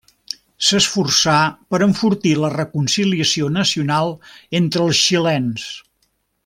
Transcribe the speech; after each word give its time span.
S'esforçà 0.67 1.35
per 1.75 1.79
enfortir 1.87 2.33
la 2.45 2.51
reconciliació 2.55 3.53
nacional 3.59 4.13
entre 4.63 4.87
els 4.89 5.07
xilens. 5.11 5.71